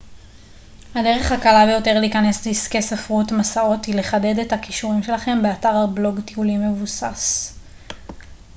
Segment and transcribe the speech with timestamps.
[0.95, 6.71] הדרך הקלה ביותר להיכנס לעסקי ספרות מסעות היא לחדד את הכישורים שלכם באתר בלוג טיולים
[6.71, 7.53] מבוסס